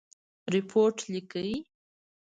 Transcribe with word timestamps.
رپوټ 0.53 0.95
لیکئ؟ 1.11 1.51